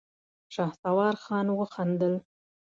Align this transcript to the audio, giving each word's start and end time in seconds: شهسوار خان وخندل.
شهسوار 0.55 1.13
خان 1.23 1.47
وخندل. 1.59 2.13